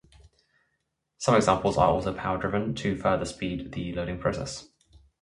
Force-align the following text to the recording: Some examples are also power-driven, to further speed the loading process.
Some 1.19 1.35
examples 1.35 1.77
are 1.77 1.87
also 1.91 2.11
power-driven, 2.11 2.73
to 2.73 2.97
further 2.97 3.23
speed 3.23 3.71
the 3.71 3.93
loading 3.93 4.17
process. 4.17 4.67